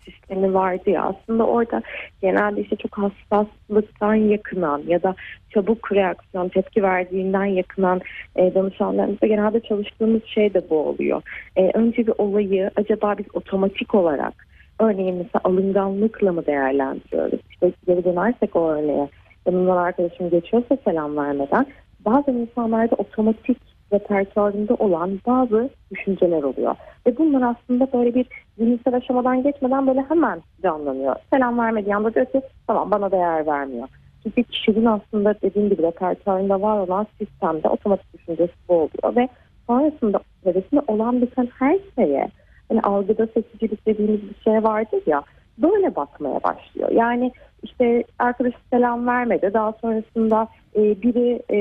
sistemi 0.04 0.54
vardı 0.54 0.90
ya 0.90 1.02
aslında 1.02 1.47
orada 1.47 1.82
genelde 2.21 2.61
işte 2.61 2.76
çok 2.76 2.99
hassaslıktan 2.99 4.14
yakınan 4.14 4.82
ya 4.87 5.02
da 5.02 5.14
çabuk 5.50 5.92
reaksiyon 5.92 6.49
tepki 6.49 6.82
verdiğinden 6.82 7.44
yakınan 7.44 8.00
e, 8.37 8.54
danışanlarımızda 8.54 9.26
genelde 9.26 9.61
çalıştığımız 9.61 10.25
şey 10.25 10.54
de 10.54 10.71
bu 10.71 10.78
oluyor. 10.78 11.23
E, 11.56 11.71
önce 11.75 12.06
bir 12.06 12.14
olayı 12.18 12.71
acaba 12.76 13.18
biz 13.18 13.26
otomatik 13.32 13.94
olarak 13.94 14.47
örneğin 14.80 15.14
mesela 15.14 15.40
alınganlıkla 15.44 16.32
mı 16.32 16.47
değerlendiriyoruz? 16.47 17.40
İşte 17.50 17.73
geri 17.87 18.04
dönersek 18.04 18.56
o 18.56 18.71
örneğe 18.71 19.09
yanımdan 19.47 19.76
arkadaşım 19.76 20.30
geçiyorsa 20.30 20.78
selam 20.85 21.16
vermeden 21.16 21.66
bazı 22.04 22.30
insanlarda 22.30 22.94
otomatik 22.94 23.59
repertuarında 23.92 24.75
olan 24.75 25.21
bazı 25.26 25.71
düşünceler 25.90 26.42
oluyor. 26.42 26.75
Ve 27.06 27.18
bunlar 27.18 27.56
aslında 27.56 27.92
böyle 27.92 28.14
bir 28.14 28.26
zihinsel 28.59 28.94
aşamadan 28.94 29.42
geçmeden 29.42 29.87
böyle 29.87 30.04
hemen 30.09 30.42
canlanıyor. 30.62 31.16
Selam 31.30 31.59
vermediği 31.59 31.97
anda 31.97 32.14
diyor 32.14 32.26
ki 32.26 32.42
tamam 32.66 32.90
bana 32.90 33.11
değer 33.11 33.47
vermiyor. 33.47 33.88
Çünkü 34.23 34.42
kişinin 34.42 34.85
aslında 34.85 35.35
dediğim 35.42 35.68
gibi 35.68 35.82
repertuarında 35.82 36.62
var 36.62 36.78
olan 36.78 37.06
sistemde 37.18 37.68
otomatik 37.68 38.14
düşüncesi 38.14 38.52
bu 38.68 38.75
oluyor. 38.75 39.16
Ve 39.16 39.28
sonrasında 39.66 40.21
çevresinde 40.44 40.80
olan 40.87 41.23
biten 41.23 41.49
her 41.59 41.78
şeye 41.94 42.28
hani 42.68 42.80
algıda 42.80 43.26
seçicilik 43.26 43.87
dediğimiz 43.87 44.21
bir 44.23 44.40
şey 44.44 44.64
vardır 44.64 45.02
ya 45.06 45.23
böyle 45.59 45.97
bakmaya 45.97 46.42
başlıyor. 46.42 46.90
Yani 46.90 47.32
işte 47.62 48.04
arkadaş 48.18 48.52
selam 48.71 49.06
vermedi. 49.06 49.50
Daha 49.54 49.73
sonrasında 49.73 50.49
e, 50.76 51.02
biri 51.02 51.42
e, 51.50 51.59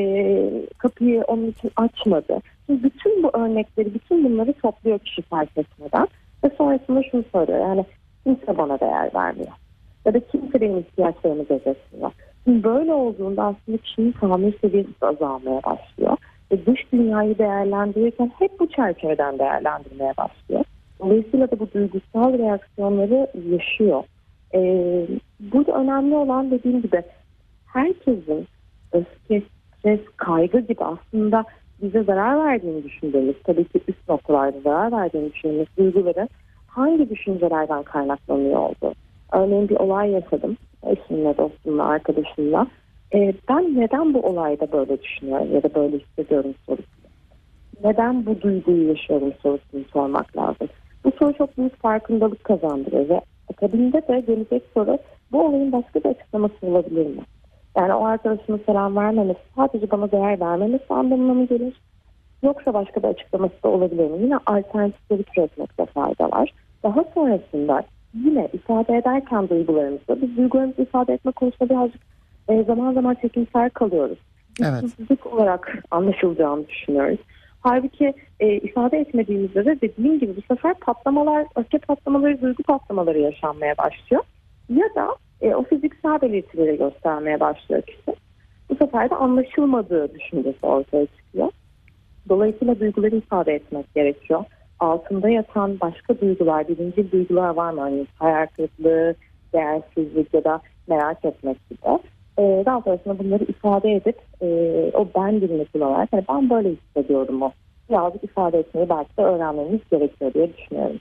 kapıyı 0.78 1.22
onun 1.22 1.48
için 1.48 1.72
açmadı. 1.76 2.40
Şimdi 2.66 2.84
bütün 2.84 3.24
bu 3.24 3.30
örnekleri, 3.34 3.94
bütün 3.94 4.24
bunları 4.24 4.54
topluyor 4.54 5.00
kişi 5.00 5.22
fark 5.22 5.58
etmeden. 5.58 6.08
Ve 6.44 6.50
sonrasında 6.58 7.04
şunu 7.12 7.24
söylüyor. 7.32 7.60
Yani 7.60 7.86
kimse 8.24 8.58
bana 8.58 8.80
değer 8.80 9.10
vermiyor. 9.16 9.52
Ya 10.06 10.14
da 10.14 10.20
kimse 10.20 10.62
benim 10.62 10.78
ihtiyaçlarımı 10.78 11.44
gözetmiyor. 11.44 12.12
Şimdi 12.44 12.64
böyle 12.64 12.94
olduğunda 12.94 13.44
aslında 13.44 13.78
kişinin 13.78 14.12
tahammül 14.12 14.54
seviyesi 14.62 15.06
azalmaya 15.06 15.62
başlıyor. 15.64 16.18
Ve 16.52 16.66
dış 16.66 16.94
dünyayı 16.94 17.38
değerlendirirken 17.38 18.32
hep 18.40 18.60
bu 18.60 18.70
çerçeveden 18.70 19.40
değerlendirmeye 19.40 20.14
başlıyor. 20.18 20.64
Dolayısıyla 21.00 21.52
da 21.52 21.60
bu 21.60 21.72
duygusal 21.74 22.38
reaksiyonları 22.38 23.28
yaşıyor. 23.52 24.04
Ee, 24.54 25.08
burada 25.40 25.72
önemli 25.72 26.16
olan 26.16 26.52
dediğim 26.52 26.82
gibi 26.82 27.02
herkesin 27.66 28.48
öfke, 28.92 29.42
stres, 29.78 30.00
kaygı 30.18 30.60
gibi 30.60 30.84
aslında 30.84 31.46
bize 31.82 32.04
zarar 32.04 32.46
verdiğini 32.46 32.84
düşündüğümüz, 32.84 33.36
tabii 33.44 33.66
ki 33.66 33.82
üst 33.88 34.10
noktalarda 34.10 34.60
zarar 34.60 34.92
verdiğini 34.92 35.34
düşündüğümüz 35.34 35.68
duyguların 35.78 36.30
hangi 36.68 37.10
düşüncelerden 37.10 37.84
kaynaklanıyor 37.84 38.60
oldu. 38.60 38.94
Örneğin 39.32 39.70
bir 39.70 39.76
olay 39.76 40.12
yaşadım 40.12 40.58
eşimle, 40.84 41.38
dostumla, 41.38 41.86
arkadaşımla. 41.86 42.68
Ee, 43.14 43.34
ben 43.50 43.80
neden 43.80 44.14
bu 44.14 44.20
olayda 44.20 44.72
böyle 44.72 45.02
düşünüyorum 45.02 45.56
ya 45.56 45.64
da 45.64 45.74
böyle 45.76 45.98
hissediyorum 45.98 46.54
sorusunu. 46.66 47.12
Neden 47.84 48.26
bu 48.26 48.42
duyguyu 48.42 48.88
yaşıyorum 48.88 49.34
sorusunu 49.44 49.84
sormak 49.94 50.38
lazım. 50.38 50.68
Bu 51.04 51.12
soru 51.20 51.34
çok 51.34 51.58
büyük 51.58 51.82
farkındalık 51.82 52.44
kazandırıyor 52.44 53.10
ve 53.10 53.22
akabinde 53.50 54.08
de 54.08 54.20
gelecek 54.20 54.64
soru 54.74 54.98
bu 55.32 55.46
olayın 55.46 55.72
başka 55.72 56.00
bir 56.00 56.10
açıklaması 56.10 56.56
olabilir 56.62 57.06
mi? 57.06 57.22
Yani 57.78 57.94
o 57.94 58.06
arkadaşımın 58.06 58.62
selam 58.66 58.96
vermemesi 58.96 59.40
sadece 59.56 59.92
bana 59.92 60.12
değer 60.12 60.40
vermemesi 60.40 60.86
anlamına 60.90 61.34
mı 61.34 61.48
gelir? 61.48 61.82
Yoksa 62.44 62.74
başka 62.74 63.04
bir 63.04 63.08
açıklaması 63.08 63.64
da 63.64 63.68
olabilir 63.68 64.10
mi? 64.10 64.24
Yine 64.24 64.38
alternatifleri 64.46 65.24
türetmekte 65.24 65.86
fayda 65.86 66.32
var. 66.32 66.54
Daha 66.84 67.04
sonrasında 67.14 67.84
yine 68.14 68.50
ifade 68.54 68.98
ederken 68.98 69.50
duygularımızı, 69.50 70.22
biz 70.22 70.38
duygularımızı 70.38 70.82
ifade 70.82 71.14
etme 71.14 71.32
konusunda 71.32 71.70
birazcık 71.70 72.02
e, 72.50 72.64
zaman 72.64 72.94
zaman 72.94 73.16
çekimsel 73.22 73.70
kalıyoruz. 73.70 74.18
Evet. 74.62 75.26
olarak 75.26 75.78
anlaşılacağını 75.92 76.68
düşünüyoruz. 76.68 77.20
Halbuki 77.62 78.14
e, 78.40 78.54
ifade 78.54 78.98
etmediğimizde 78.98 79.66
de 79.66 79.82
dediğim 79.82 80.20
gibi 80.20 80.36
bu 80.36 80.56
sefer 80.56 80.74
patlamalar, 80.74 81.46
öfke 81.56 81.78
patlamaları, 81.78 82.42
duygu 82.42 82.64
patlamaları 82.64 83.20
yaşanmaya 83.20 83.78
başlıyor. 83.78 84.24
Ya 84.70 84.86
da 84.96 85.16
e, 85.42 85.56
o 85.56 85.64
fiziksel 85.64 86.22
belirtileri 86.22 86.78
göstermeye 86.78 87.40
başlıyor 87.40 87.82
kişi. 87.82 88.16
Bu 88.70 88.76
sefer 88.76 89.10
de 89.10 89.16
anlaşılmadığı 89.16 90.14
düşüncesi 90.14 90.66
ortaya 90.66 91.06
çıkıyor. 91.06 91.52
Dolayısıyla 92.30 92.80
duyguları 92.80 93.16
ifade 93.16 93.54
etmek 93.54 93.94
gerekiyor. 93.96 94.44
Altında 94.80 95.30
yatan 95.30 95.80
başka 95.80 96.22
duygular, 96.22 96.68
birinci 96.68 97.12
duygular 97.12 97.50
var 97.50 97.74
mı? 97.74 97.82
Hani 97.82 98.08
hayal 98.16 98.48
kırıklığı, 98.48 99.16
değersizlik 99.54 100.34
ya 100.34 100.44
da 100.44 100.62
merak 100.88 101.26
etmek 101.26 101.70
gibi. 101.70 101.80
e, 102.40 102.64
daha 102.66 102.82
sonrasında 102.82 103.20
bunları 103.20 103.44
ifade 103.44 103.92
edip 103.92 104.20
e, 104.42 104.48
o 104.94 105.08
ben 105.16 105.42
dilini 105.42 105.66
kullanarak 105.66 106.10
hani 106.12 106.24
ben 106.30 106.50
böyle 106.50 106.70
hissediyorum 106.70 107.42
o 107.42 107.52
birazcık 107.90 108.24
ifade 108.24 108.60
etmeyi 108.60 108.90
belki 108.90 109.18
de 109.18 109.22
öğrenmemiz 109.22 109.80
gerekiyor 109.92 110.34
diye 110.34 110.58
düşünüyorum. 110.58 111.00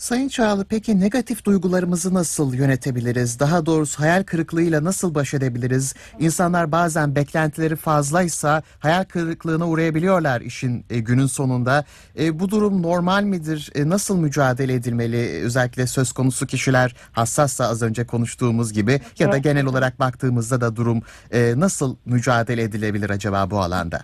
Sayın 0.00 0.28
Çağlı 0.28 0.64
peki 0.64 1.00
negatif 1.00 1.44
duygularımızı 1.44 2.14
nasıl 2.14 2.54
yönetebiliriz? 2.54 3.38
Daha 3.38 3.66
doğrusu 3.66 4.00
hayal 4.00 4.22
kırıklığıyla 4.22 4.84
nasıl 4.84 5.14
baş 5.14 5.34
edebiliriz? 5.34 5.94
İnsanlar 6.18 6.72
bazen 6.72 7.14
beklentileri 7.14 7.76
fazlaysa 7.76 8.62
hayal 8.78 9.04
kırıklığına 9.04 9.68
uğrayabiliyorlar 9.68 10.40
işin 10.40 10.84
e, 10.90 10.98
günün 10.98 11.26
sonunda. 11.26 11.84
E, 12.18 12.38
bu 12.40 12.50
durum 12.50 12.82
normal 12.82 13.22
midir? 13.22 13.72
E, 13.74 13.88
nasıl 13.88 14.16
mücadele 14.16 14.74
edilmeli? 14.74 15.42
Özellikle 15.44 15.86
söz 15.86 16.12
konusu 16.12 16.46
kişiler 16.46 16.94
hassassa 17.12 17.64
az 17.64 17.82
önce 17.82 18.06
konuştuğumuz 18.06 18.72
gibi 18.72 19.00
ya 19.18 19.32
da 19.32 19.38
genel 19.38 19.66
olarak 19.66 20.00
baktığımızda 20.00 20.60
da 20.60 20.76
durum 20.76 21.02
e, 21.32 21.54
nasıl 21.56 21.96
mücadele 22.04 22.62
edilebilir 22.62 23.10
acaba 23.10 23.50
bu 23.50 23.60
alanda? 23.60 24.00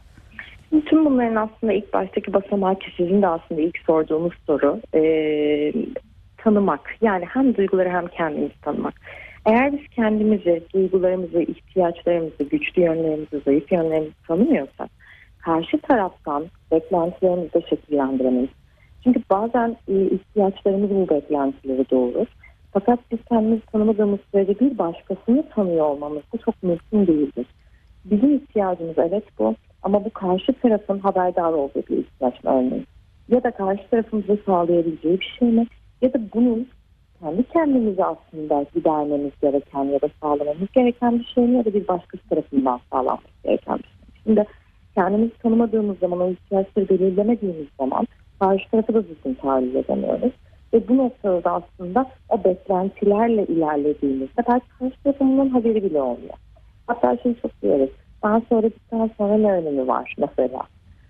Tüm 0.86 1.04
bunların 1.04 1.36
aslında 1.36 1.72
ilk 1.72 1.92
baştaki 1.92 2.32
basamağı 2.32 2.78
ki 2.78 2.86
sizin 2.96 3.22
de 3.22 3.26
aslında 3.26 3.60
ilk 3.60 3.78
sorduğunuz 3.78 4.32
soru 4.46 4.80
e, 4.94 5.02
tanımak. 6.36 6.96
Yani 7.00 7.24
hem 7.24 7.56
duyguları 7.56 7.88
hem 7.88 8.06
kendimizi 8.06 8.60
tanımak. 8.60 8.94
Eğer 9.46 9.72
biz 9.72 9.88
kendimizi, 9.88 10.62
duygularımızı, 10.74 11.42
ihtiyaçlarımızı, 11.42 12.44
güçlü 12.50 12.82
yönlerimizi, 12.82 13.40
zayıf 13.44 13.72
yönlerimizi 13.72 14.22
tanımıyorsak 14.28 14.90
karşı 15.46 15.78
taraftan 15.78 16.44
beklentilerimizi 16.72 17.54
de 17.54 17.62
şekillendiremeyiz. 17.70 18.50
Çünkü 19.04 19.20
bazen 19.30 19.76
e, 19.88 20.02
ihtiyaçlarımız 20.02 20.90
bu 20.90 21.08
beklentileri 21.08 21.90
doğurur. 21.90 22.26
Fakat 22.72 22.98
biz 23.10 23.18
kendimizi 23.28 23.66
tanımadığımız 23.66 24.20
sürece 24.32 24.60
bir 24.60 24.78
başkasını 24.78 25.48
tanıyor 25.48 25.86
olmamız 25.86 26.22
da 26.34 26.38
çok 26.44 26.62
mümkün 26.62 27.06
değildir. 27.06 27.46
Bizim 28.04 28.34
ihtiyacımız 28.34 28.98
evet 28.98 29.24
bu 29.38 29.54
ama 29.86 30.04
bu 30.04 30.10
karşı 30.10 30.52
tarafın 30.52 30.98
haberdar 30.98 31.52
olduğu 31.52 31.82
bir 31.90 31.98
ihtiyaç 31.98 32.44
mı 32.44 32.50
örneğin? 32.50 32.86
Ya 33.28 33.42
da 33.44 33.50
karşı 33.50 33.90
tarafımıza 33.90 34.36
sağlayabileceği 34.46 35.20
bir 35.20 35.36
şey 35.38 35.48
mi? 35.48 35.66
Ya 36.02 36.12
da 36.12 36.18
bunun 36.34 36.68
kendi 37.20 37.42
kendimize 37.42 38.04
aslında 38.04 38.64
gidermemiz 38.74 39.32
gereken 39.42 39.84
ya 39.84 40.00
da 40.00 40.08
sağlamamız 40.22 40.72
gereken 40.74 41.18
bir 41.18 41.24
şey 41.24 41.44
mi? 41.44 41.56
Ya 41.56 41.64
da 41.64 41.74
bir 41.74 41.88
başkası 41.88 42.28
tarafından 42.28 42.80
sağlanması 42.92 43.42
gereken 43.44 43.78
bir 43.78 43.82
şey 43.82 43.92
mi? 43.92 44.22
Şimdi 44.24 44.44
kendimizi 44.94 45.38
tanımadığımız 45.38 45.98
zaman, 45.98 46.20
o 46.20 46.30
ihtiyaçları 46.30 46.88
belirlemediğimiz 46.88 47.66
zaman 47.80 48.06
karşı 48.40 48.70
tarafı 48.70 48.94
da 48.94 49.08
düzgün 49.08 49.34
tahayyül 49.34 49.74
edemiyoruz. 49.74 50.32
Ve 50.72 50.88
bu 50.88 50.96
noktada 50.96 51.44
da 51.44 51.52
aslında 51.52 52.06
o 52.28 52.44
beklentilerle 52.44 53.44
ilerlediğimizde 53.46 54.42
belki 54.48 54.66
karşı 54.78 55.02
tarafın 55.02 55.38
bunun 55.38 55.48
haberi 55.48 55.84
bile 55.84 56.02
olmuyor. 56.02 56.34
Hatta 56.86 57.16
şey 57.22 57.34
çok 57.42 57.62
diyoruz. 57.62 57.90
Ben 58.24 58.42
söyledikten 58.48 59.10
sonra 59.18 59.36
ne 59.38 59.52
önemi 59.52 59.88
var 59.88 60.14
mesela. 60.18 60.60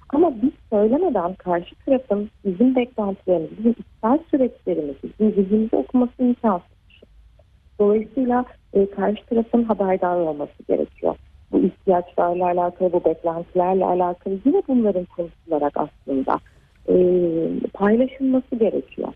Ama 0.09 0.33
biz 0.43 0.51
söylemeden 0.71 1.35
karşı 1.35 1.75
tarafın 1.87 2.31
bizim 2.45 2.77
beklentilerimizi, 2.77 3.59
bizim 3.59 3.71
içsel 3.71 4.19
süreçlerimizi, 4.31 4.99
bizim 5.03 5.35
zihnimizi 5.35 5.77
okuması 5.77 6.13
imkansız. 6.19 6.77
Dolayısıyla 7.79 8.45
e, 8.73 8.91
karşı 8.91 9.27
tarafın 9.27 9.63
haberdar 9.63 10.17
olması 10.17 10.63
gerekiyor. 10.69 11.17
Bu 11.53 11.59
ihtiyaçlarla 11.59 12.47
alakalı, 12.47 12.93
bu 12.93 13.05
beklentilerle 13.05 13.85
alakalı 13.85 14.39
yine 14.45 14.63
bunların 14.69 15.05
konuşularak 15.05 15.73
aslında 15.77 16.39
e, 16.89 16.95
paylaşılması 17.75 18.57
gerekiyor. 18.57 19.09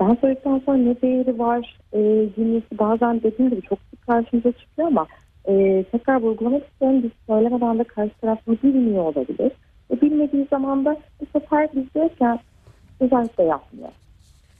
Ben 0.00 0.14
söyledikten 0.20 0.58
sonra 0.58 0.76
ne 0.76 1.02
değeri 1.02 1.38
var 1.38 1.78
e, 1.92 2.28
cümlesi 2.36 2.78
bazen 2.78 3.22
dediğim 3.22 3.50
gibi 3.50 3.62
çok 3.62 3.78
sık 3.90 4.06
karşımıza 4.06 4.52
çıkıyor 4.52 4.88
ama 4.88 5.06
e, 5.48 5.84
tekrar 5.92 6.20
vurgulamak 6.20 6.62
istiyorum. 6.64 7.02
Biz 7.02 7.10
söylemeden 7.26 7.78
de 7.78 7.84
karşı 7.84 8.14
taraf 8.20 8.38
bilmiyor 8.46 9.04
olabilir. 9.04 9.52
E, 9.90 10.00
bilmediği 10.00 10.46
zaman 10.50 10.84
da 10.84 10.96
bu 11.20 11.40
sefer 11.40 11.68
biz 11.74 11.94
diyorken 11.94 12.38
özellikle 13.00 13.44
yapmıyor. 13.44 13.88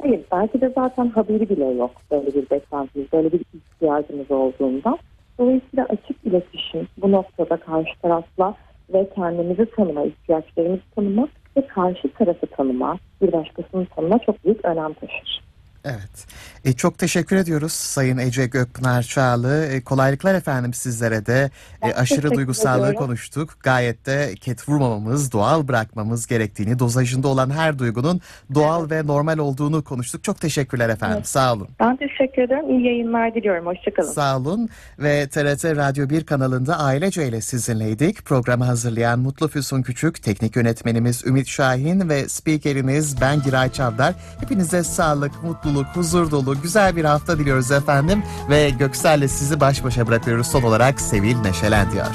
Hayır 0.03 0.21
belki 0.33 0.61
de 0.61 0.73
zaten 0.75 1.09
haberi 1.09 1.49
bile 1.49 1.64
yok 1.64 1.91
böyle 2.11 2.26
bir 2.26 2.50
beklentimiz, 2.50 3.12
böyle 3.12 3.33
bir 3.33 3.41
ihtiyacımız 3.55 4.31
olduğundan. 4.31 4.99
Dolayısıyla 5.38 5.85
açık 5.85 6.17
iletişim 6.25 6.88
bu 7.03 7.12
noktada 7.12 7.57
karşı 7.57 8.00
tarafla 8.03 8.55
ve 8.93 9.09
kendimizi 9.14 9.67
tanıma, 9.67 10.05
ihtiyaçlarımızı 10.05 10.83
tanıma 10.95 11.29
ve 11.57 11.67
karşı 11.67 12.09
tarafı 12.09 12.47
tanıma, 12.47 12.99
bir 13.23 13.33
başkasını 13.33 13.87
tanıma 13.87 14.19
çok 14.19 14.45
büyük 14.45 14.64
önem 14.64 14.92
taşır. 14.92 15.44
Evet. 15.85 16.27
E, 16.64 16.73
çok 16.73 16.99
teşekkür 16.99 17.37
ediyoruz 17.37 17.73
Sayın 17.73 18.18
Ece 18.18 18.47
Gökpınar 18.47 19.03
Çağlı. 19.03 19.66
E, 19.66 19.81
kolaylıklar 19.81 20.35
efendim 20.35 20.75
sizlere 20.75 21.27
de. 21.27 21.51
E, 21.83 21.92
aşırı 21.92 22.31
duygusallığı 22.31 22.87
ediyorum. 22.87 23.07
konuştuk. 23.07 23.51
Gayet 23.61 24.07
de 24.07 24.35
ket 24.40 24.68
vurmamamız, 24.68 25.33
doğal 25.33 25.68
bırakmamız 25.68 26.27
gerektiğini, 26.27 26.79
dozajında 26.79 27.29
olan 27.29 27.51
her 27.51 27.79
duygunun 27.79 28.20
doğal 28.55 28.90
ve 28.90 29.07
normal 29.07 29.38
olduğunu 29.38 29.85
konuştuk. 29.85 30.25
Çok 30.25 30.40
teşekkürler 30.40 30.88
efendim. 30.88 31.16
Evet. 31.16 31.29
Sağ 31.29 31.53
olun. 31.53 31.68
Ben 31.81 31.97
teşekkür 31.97 32.42
ederim. 32.42 32.70
İyi 32.70 32.87
yayınlar 32.87 33.35
diliyorum. 33.35 33.66
Hoşçakalın. 33.66 34.12
Sağ 34.12 34.37
olun 34.37 34.68
ve 34.99 35.29
TRT 35.29 35.64
Radyo 35.64 36.11
1 36.11 36.27
kanalında 36.27 36.79
Ailece 36.79 37.29
ile 37.29 37.40
sizinleydik. 37.40 38.25
Programı 38.25 38.64
hazırlayan 38.64 39.18
Mutlu 39.18 39.49
Füsun 39.49 39.83
Küçük, 39.83 40.23
teknik 40.23 40.57
yönetmenimiz 40.57 41.27
Ümit 41.27 41.49
Şahin 41.49 42.09
ve 42.09 42.29
spikeriniz 42.29 43.20
ben 43.20 43.42
Giray 43.42 43.73
Çavdar. 43.73 44.14
Hepinize 44.40 44.83
sağlık, 44.83 45.44
mutluluk, 45.75 45.97
huzur 45.97 46.31
dolu 46.31 46.63
güzel 46.63 46.97
bir 46.97 47.05
hafta 47.05 47.39
diliyoruz 47.39 47.71
efendim. 47.71 48.23
Ve 48.51 48.71
Göksel'le 48.71 49.29
sizi 49.29 49.61
baş 49.61 49.85
başa 49.85 50.07
bırakıyoruz 50.07 50.47
son 50.47 50.63
olarak 50.63 51.01
Sevil 51.01 51.37
Neşelen 51.37 51.93
diyor. 51.93 52.07